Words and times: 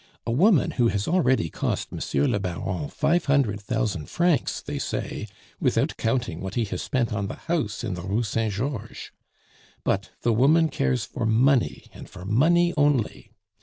A 0.25 0.31
woman 0.31 0.71
who 0.71 0.87
has 0.87 1.07
already 1.07 1.51
cost 1.51 1.91
Monsieur 1.91 2.27
le 2.27 2.39
Baron 2.39 2.89
five 2.89 3.25
hundred 3.25 3.61
thousand 3.61 4.09
francs, 4.09 4.59
they 4.59 4.79
say, 4.79 5.27
without 5.59 5.95
counting 5.97 6.41
what 6.41 6.55
he 6.55 6.65
has 6.65 6.81
spent 6.81 7.13
on 7.13 7.27
the 7.27 7.35
house 7.35 7.83
in 7.83 7.93
the 7.93 8.01
Rue 8.01 8.23
Saint 8.23 8.51
Georges! 8.51 9.11
But 9.83 10.09
the 10.23 10.33
woman 10.33 10.69
cares 10.69 11.05
for 11.05 11.27
money, 11.27 11.85
and 11.93 12.09
for 12.09 12.25
money 12.25 12.73
only. 12.75 13.29